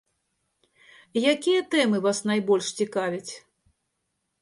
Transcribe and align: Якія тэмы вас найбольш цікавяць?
Якія 1.33 1.61
тэмы 1.77 1.97
вас 2.09 2.25
найбольш 2.33 2.75
цікавяць? 2.83 3.25